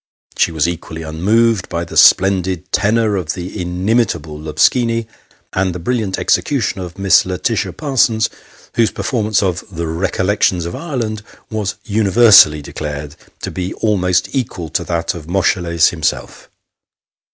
[0.35, 5.05] She was equally unmoved by the splendid tenor of the inimitable LobsHni,
[5.53, 8.27] and the brilliant execution of Miss Laetitia Parsons,
[8.73, 14.83] whose performance of" The Recollections of Ireland" was universally declared to be almost equal to
[14.85, 16.49] that of Moscheles himself.